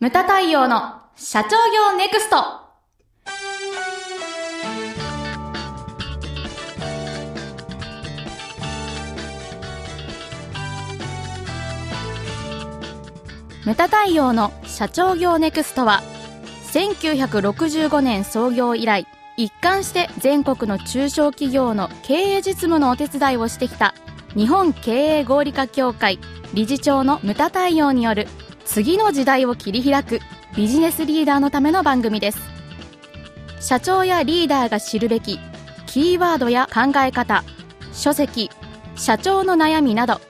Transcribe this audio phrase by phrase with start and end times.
[0.00, 2.36] ムタ太陽の社長業ネクスト。
[13.66, 16.00] ムタ太陽の社長業ネクストは
[16.72, 19.06] 1965年創業以来
[19.36, 23.94] 一貫して全国の中小企業の経営実務のお手伝いをしてきた
[24.34, 26.18] 日本経営合理化協会
[26.54, 28.28] 理事長のムタ太陽による
[28.64, 30.20] 次の時代を切り開く
[30.56, 32.40] ビジネスリーダーのための番組です。
[33.60, 35.38] 社長やリーダーが知るべき
[35.86, 37.44] キーワードや考え方
[37.92, 38.50] 書籍
[38.96, 40.20] 社長の悩みなど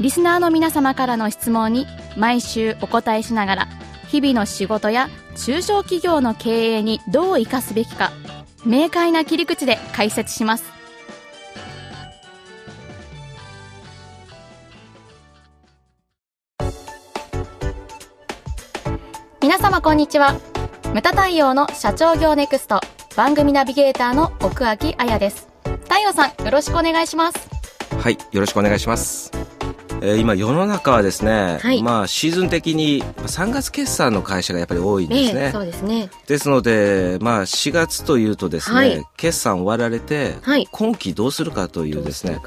[0.00, 1.86] リスナーの皆様からの質問に
[2.16, 3.68] 毎週お答えしながら
[4.06, 8.12] 日々の仕事や中小企業の経営にどう生かすべきか
[8.64, 10.77] 明快な切り口で解説します。
[19.98, 20.38] んにちは。
[20.94, 22.80] ムタ太陽の社長業ネクスト
[23.16, 25.48] 番組ナビゲーターの奥脇彩です。
[25.64, 27.48] 太陽さんよろしくお願いします。
[27.96, 29.32] はい、よろしくお願いします。
[30.00, 31.82] えー今世の中はですね、はい。
[31.82, 35.50] まあシーズン的に3月決算の会社がやっぱり多いんですね。
[35.52, 36.10] そうですね。
[36.26, 39.04] ですので、まあ4月というとですね、はい。
[39.16, 40.68] 決算終わられて、はい。
[40.70, 42.40] 今期どうするかというですね、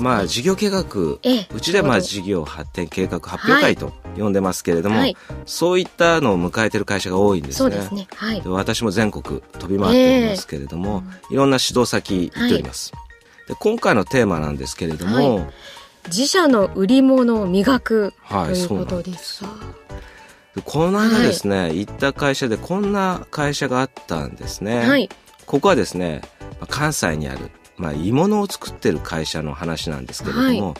[0.00, 0.84] まあ事業計画、
[1.22, 5.16] ええうちではまあち事業発展計画発表会と呼んでますけれども、はい。
[5.46, 7.58] そういったのを迎えてる会社が多いんですね。
[7.58, 8.08] そうですね。
[8.14, 8.40] はい。
[8.40, 12.92] で私も全国飛び回っておりますけれども、いろんな指導先行っております。
[13.46, 15.46] で今回のテーマなんですけれども、は
[16.08, 19.50] 自社の売り物を磨くはいということですが
[20.56, 24.80] でこの間ですね、行った会社でこんな会社があったんですね。
[24.80, 25.08] はい。
[25.46, 26.22] ここはですね、
[26.60, 30.74] まあ関西にある、まあ、鋳物を作ってる会社の話なんですけれども、は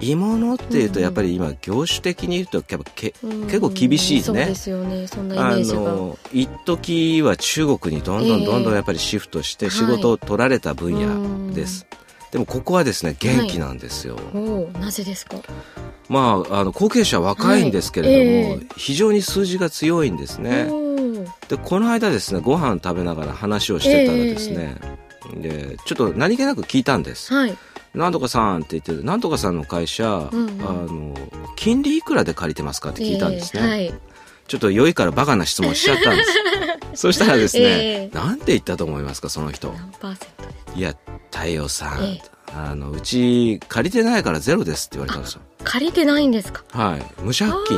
[0.00, 4.22] 鋳物っていうとやっぱり今業種的に言うとやっぱけ結構厳しいね。
[4.22, 4.54] そうで。
[4.54, 5.06] すよね。
[5.06, 5.80] そんなイメあージが。
[5.80, 11.86] の一時は中国にどんどんどんどんやっぱりシフトして仕事を取られた分野です、
[12.30, 15.36] でもここはですね元気なんですよ、おおなぜですか？
[16.08, 18.60] まああの後継者は若いんですけれども、はい。
[18.60, 20.68] ええ非常に数字が強いんですね、
[21.48, 24.76] でこの間ですねご飯食べながら話をしてたらですね、
[25.36, 27.32] でちょっと何気なく聞いたんです。
[27.32, 27.56] はい
[27.94, 30.60] 「なんとかさん」って言ってるなんとかさんの会社、うんうん。
[30.60, 31.14] あの
[31.56, 33.94] 金利いくらで借りてますかって聞いたんですね、えーはい
[34.48, 36.30] ちょっと良いからバカな質問しちゃったんです。
[37.02, 38.16] そしたらですね、ええ。
[38.16, 40.94] なんて言ったと思いますかその人何パーセントですいや
[41.30, 42.30] 太陽さん、ええ。
[42.56, 45.42] あのうち借りてないからゼロですって言われたんですよ。
[45.64, 46.64] 借りてないんですか？
[46.72, 47.02] はい。
[47.22, 47.68] 無借金なんです。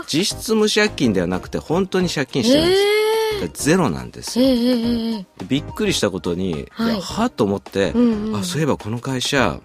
[0.00, 4.46] あ実質無借金ではなくて本当に借金してるんです、えだからゼロなんですよ。
[4.46, 5.44] ええええええ。
[5.46, 7.00] びっくりしたことに、はい。
[7.00, 8.36] はっと思って、うんうん。
[8.40, 9.60] あそういえばこの会社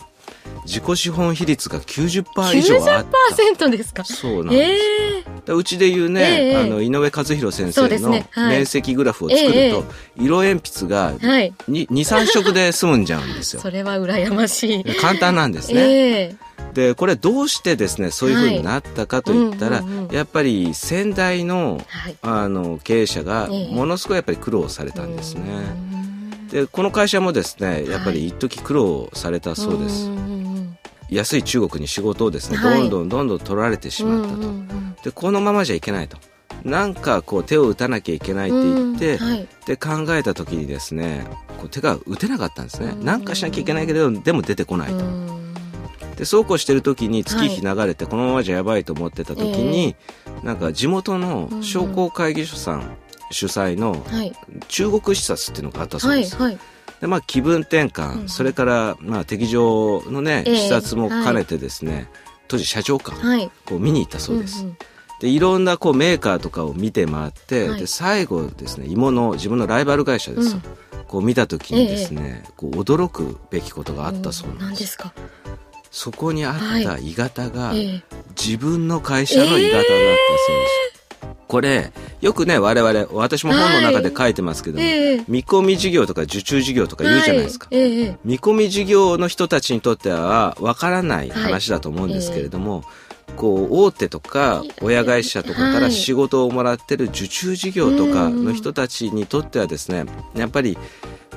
[0.65, 3.65] 自己資本比率が90%以上あった。
[3.65, 4.03] 90%ですか？
[4.03, 5.11] そうなんです、ええ。
[5.12, 5.12] だ
[5.47, 11.53] うちで言うね、ええあの井上和弘先生の面積グラフを作ると、ええ色鉛筆がはい。
[11.67, 13.59] 23色で済むんじゃうんですよ。
[13.63, 14.83] それは羨ましい。
[14.83, 16.35] で簡単なんですね、ええ。
[16.73, 22.15] でこれどうしてですねそういうふうになったかといったら、やっぱり先代のはい。
[22.21, 23.75] あの経営者がええ。
[23.75, 26.47] ものすごいやっぱり苦労されたんですね、うん。
[26.47, 30.32] でこの会社もですねやっぱり一時苦労されたそうです、んん
[31.13, 32.81] 安い中国に仕事をですね、はい。
[32.81, 36.17] どんどんどんどん取られてしまったと、うんうんうんでこのままじゃいけないと。
[36.63, 39.47] なんかこう手を打たなきゃいけないって言って、うんはい。
[39.65, 41.25] で考えた時にですね
[41.57, 43.03] こう手が打てなかったんですね、うん。
[43.03, 45.53] なんかしなきゃいけないけどでも出てこないと、うん。
[46.15, 49.97] でそうこうしてる時に月日流れてこのままじゃやばいと思ってた時に、
[50.41, 52.95] なんか地元の商工会議所さん
[53.29, 54.33] 主催のはい。
[54.69, 56.59] 中国視察っていうのがあったそうです、はいはい
[57.03, 60.55] でまあ、気分転換、うんそれから、まあ、敵場のね、ええ。
[60.55, 62.09] 視察も兼ねてですね、
[62.47, 63.51] 当時社長か、はい。
[63.65, 64.77] こう見に行ったそうです、んん。
[65.19, 67.79] でいろんなこうメーカーとかを見て回って、はい。
[67.81, 70.61] で最後ですね芋の自分のライバル会社ですよ、
[71.09, 74.97] こう見た時にですね、こう驚くべきことがあったそうなんで何です
[75.91, 78.03] そこにあった鋳型が、ええ。
[78.41, 80.82] 自分の会社の鋳型だったそうです、
[81.53, 85.25] これよくね我々私も本の中で書いてますけども、ええ。
[85.27, 87.79] 見込み事業とか受注事業とか言うじゃないですか、はい。
[87.79, 92.83] ええ見込み事業の人たちにとってはわからない話だと思うんですけれども、
[93.37, 100.75] こう大手とか親会社とかから仕事をもらってる受注事業とかの人たちにとってはですねやっぱり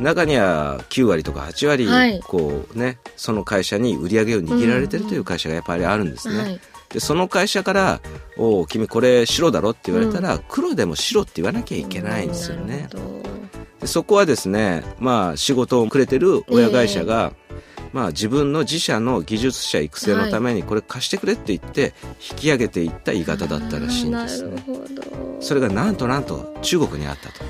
[0.01, 2.21] 中には9割とか8割はい。
[2.21, 6.59] こうねその会社に売り上げを握られてるという会社がやっぱりあるんですね。
[6.97, 8.01] はいでその会社から
[8.39, 12.89] 「おお君これ白だろ」って言われたら、黒でも白って言わなきゃいけないんですよね。
[13.81, 17.35] でそこはですね、まあ、仕事をくれてる親会社が、
[17.93, 21.93] まあ、自分の自社の技術者育成のためにこれ貸してくれって言って
[22.31, 24.65] 引き上げていった鋳型だったらしいんですね。
[25.41, 27.45] それがなんとなんと中国にあったと。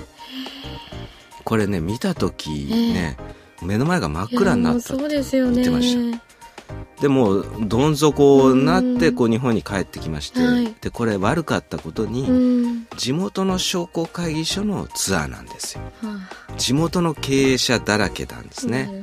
[1.44, 2.50] これね見た時
[2.92, 3.16] ね、
[3.62, 6.26] 目の前が真っ暗になったって言ってました。
[7.00, 15.82] でもどん底になってこう日本に帰ってきまして、はい、でこれ悪かったことに地元の商工会議所のツアーなんですよ、
[16.56, 19.02] 地元の経営者だらけなんですね。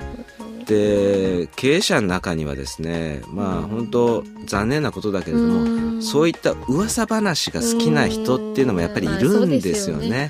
[0.66, 10.30] で経営者の中にはですねまあ本当残念なことだけれどもそういった噂話が好きな人っていうのもやっぱりいるんですよね。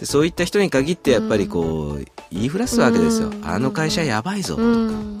[0.00, 3.30] でそういった人に限ってやっぱりこう言いふらすわけですよ。
[3.42, 5.17] あの会社やばいぞとか。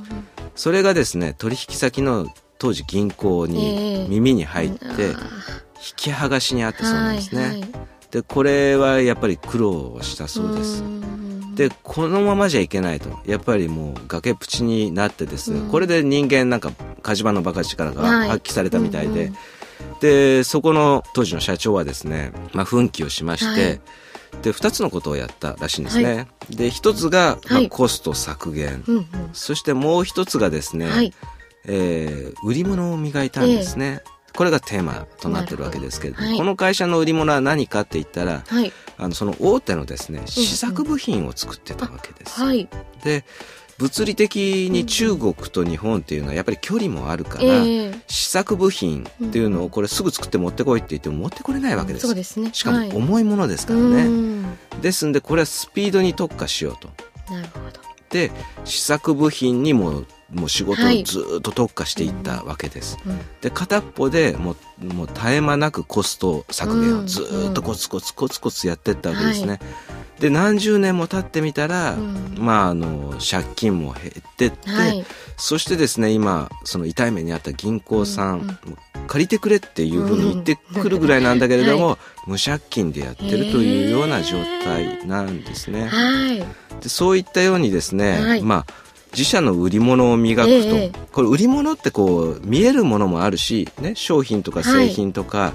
[0.58, 2.26] それがですね取引先の
[2.58, 5.14] 当時銀行に耳に入って、引
[5.96, 7.42] き剥がしにあったそうなんですね。
[7.42, 7.68] はいはい、
[8.10, 10.82] でこれはやっぱり苦労したそうです。
[11.54, 13.20] でこのままじゃいけないと。
[13.24, 16.72] やっぱりもう崖っぷちになってですね、これで人間なんか
[17.02, 19.32] 火事場のバカ力が発揮されたみたいで、はい
[20.00, 23.80] でそこの当時の社長はですね、まあ、奮起をしまして、
[24.42, 26.14] で2つのことをやったらしいんですね。
[26.14, 26.20] は
[26.50, 31.12] い、で1つが、まあ、コスト削減、はい、そしてもう1つがですね、はい、
[31.66, 34.02] えー、売り物を磨いたんですね。
[34.04, 42.40] えーこれがテーマとなってるわけですけれども、はい、この会社の売り物は何かって言ったら、はい、あのその大手のですね試作部品を作ってたわけです。
[42.40, 42.68] はい、
[43.02, 43.24] で
[43.78, 47.64] 物理的に中国と日本っていうのはやっぱり距離もあるから、
[48.08, 52.06] 試作部品っていうのをこれすぐ作って持ってこいって言っても持ってこれないわけです。
[52.06, 52.50] そうですね。
[52.52, 54.46] しかも重いものですからね。
[54.82, 56.88] ですんでこれはスピードに特化しようと。
[57.32, 57.80] なるほど。
[58.10, 58.32] で
[58.64, 62.96] 試作部品にももう仕事をずっと特化していったわけです。
[63.06, 69.48] はいで片っぽでもうもう絶え間なくコスト削減をずっとコツコツコツコツやっていったわけですね。
[69.48, 69.60] はい
[70.20, 75.04] で何十年も経ってみたら、うん、まああの借金も減ってって、はい、
[75.36, 78.56] そしてですね今その痛い目にあった銀行さん、うんうん、
[79.06, 81.94] 借りてくれっていうふうに言ってくるぐらいなんだけれども、は
[82.26, 85.86] い、無借金でやってるというような状態なんですね。
[85.86, 86.38] はい、
[86.80, 95.52] でそういったようにですね、まあ自社の売り物を磨くと、えー、これ売り物ってこう見えるものもあるし、ね、商品とか製品とか、は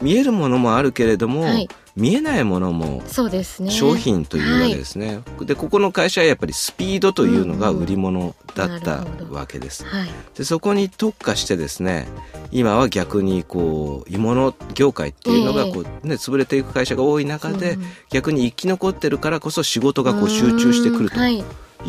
[0.00, 5.22] い、見えるものもあるけれども、はい、見えないものも商品というわけですね。
[5.38, 9.84] はい、でここの会社はやっぱりスピードというのが売り物だったわけです。
[9.84, 12.08] はい、でそこに特化してですね
[12.50, 17.78] 今は逆にこう鋳物業界っていうのがこう、ね、潰れていく会社が多い中で、
[18.10, 21.44] 逆に生き残ってるからこそ仕事がこう集中してくるとい。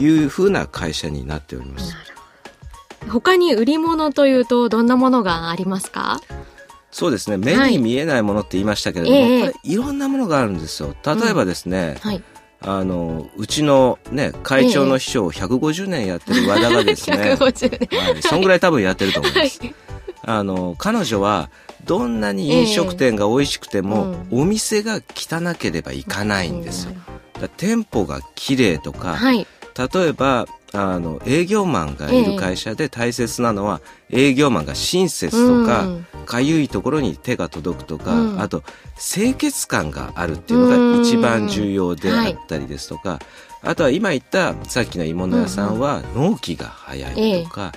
[0.07, 1.95] うふうな会社になっております。
[3.07, 6.19] 他に売り物というとどんなものがありますか？
[6.95, 7.35] そうですね。
[7.35, 10.95] 目に見えないものって言いましたけれども、はい、これいろんなものがあるんですよ。
[11.05, 12.09] 例えばですね、うん。
[12.09, 12.23] はい、
[12.61, 19.75] あのうちのね会長の秘書を150年やってる和田がですね、 はい、そんぐらい多分やってると思います、はい、
[20.23, 21.49] あの彼女は
[21.83, 26.93] どんなに飲食店が美味しくても、えー、お店が汚ければいかないんですよ、
[27.57, 29.45] 店舗が綺麗とか、はい、
[29.93, 35.87] 例えばあの営業マンがいる会社で大切なのは、営業マンが親切とか、
[36.25, 38.63] かゆいところに手が届くとか、うん、あと
[38.97, 43.19] 清潔感があるっていうのが一番重要であったりですとか、はい、
[43.63, 47.71] あとは今言ったさっきの鋳物屋さんは納期が早いとか、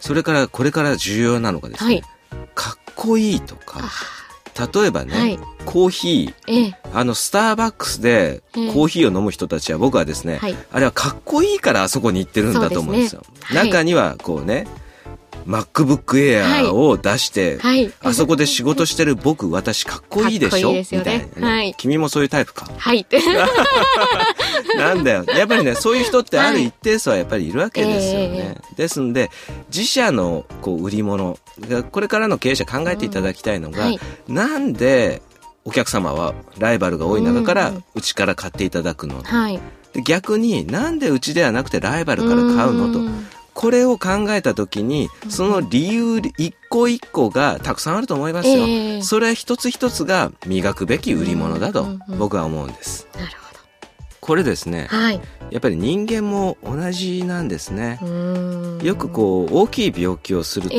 [0.00, 2.02] それからこれから重要なのがですね、はい、
[2.54, 3.80] かっこいいとか。
[4.58, 10.40] 例えばね、はい、コーヒー、えあのスターバックスでコーヒーを飲む人たちは僕はですね、
[10.72, 13.22] あれはかっこいいからあそこに行ってるんだと思うんですよ。
[13.46, 14.66] すね、中にはこうね
[15.50, 20.70] MacBook Air を出して、はい、あそこで仕事してる僕、私かっこいいでしょ？
[20.70, 22.70] いい、ね、みたいな、ね、はい、君もそういうタイプか？
[22.78, 23.04] はい。
[24.78, 25.24] なんだよ。
[25.26, 28.56] やっぱりね、そういう人ってある一定数はやっぱりいるわけですよね。
[28.70, 29.30] えー、ですんで、
[29.74, 31.38] 自社のこう売り物、
[31.90, 35.20] これからの経営者考えていただきたいのが、うんはい、なんで
[35.64, 39.60] お客様はライバルが多い中からうちから買っていただくの、はい、
[40.04, 43.00] 逆になんでうちではなくてライバルから買うのと。
[43.60, 51.84] これを考えた時にその理由一個一個がたくさんあると思いますよ、えー、それ一つ一つが磨くべき売り物だと
[52.18, 53.60] 僕は思うんです、なるほど。
[54.22, 57.98] これですね、はい、やっぱり人間も同じなんですね。
[58.82, 60.76] よくこう大きい病気をすると、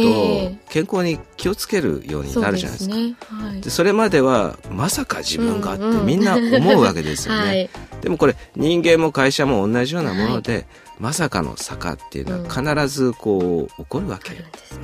[0.70, 3.16] 健康に気をつけるようになるじゃないですか、ね。
[3.20, 7.70] はい、でそれまではまさか自分がってみんな思うわけですよね、 はい、
[8.01, 10.66] でもこれ人間も会社も同じようなもので、
[11.00, 14.32] まさかの坂っていうのは必ずこう起こるわけ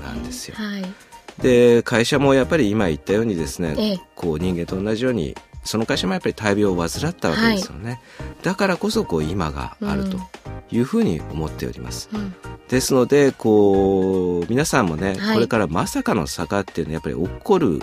[0.01, 0.55] なんですよ。
[1.41, 5.35] で会社もやっぱり今言ったようにですね、こう人間と同じように
[5.67, 7.99] その会社もやっぱり大病を患ったわけですよね、はい、
[8.43, 10.17] だからこそこう今があると
[10.71, 12.35] いうふうに思っております、うん、
[12.67, 15.35] ですのでこう皆さんもね、はい。
[15.35, 17.81] これからまさかの坂っていうのはやっぱり起こる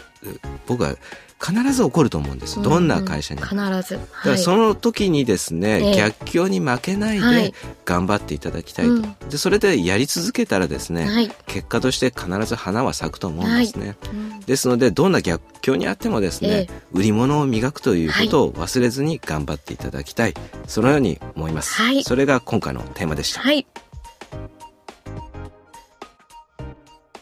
[0.67, 0.97] 僕は
[1.45, 3.47] 必ず起こると思うんです、どんな会社にも。
[3.47, 3.63] 必ず。
[3.65, 3.87] だか
[4.25, 5.97] らはいその時にですね、ええ。
[5.97, 7.53] 逆境に負けないはい。
[7.53, 9.17] で頑張っていただきたいと、うん。
[9.29, 11.31] でそれでやり続けたらですね、はい。
[11.47, 14.41] 結果として必ず花は咲くと思うんですね、うん。
[14.41, 20.35] ですのでどんな逆境にあってもですね、え売り物を磨くということを忘れずに頑張っていただきたい、
[20.67, 22.05] そのように思います、はい。
[22.05, 23.67] それが今回のテーマでした、はい。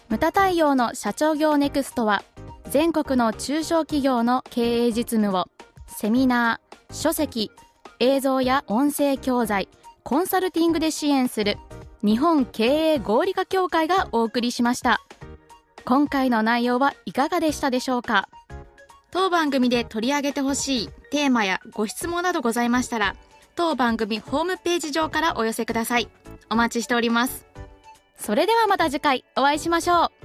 [0.09, 2.23] ムタ太陽の社長業ネクストは
[2.71, 5.47] 全国の中小企業の経営実務を
[5.87, 7.51] セミナー、書籍、
[8.01, 9.69] 映像や音声教材、
[10.03, 11.57] コンサルティングで支援する
[12.03, 15.01] 日本経営合理化協会がお送りしました。
[15.85, 18.29] 今回の内容はいかがでしたでしょうか？
[19.11, 23.15] 当番組で取り上げてほしいテーマやご質問などございましたら
[23.55, 26.09] 当番組ホームページ上からお寄せください。
[26.51, 27.47] お待ちしております。
[28.17, 30.22] それではまた次回お会いしましょう。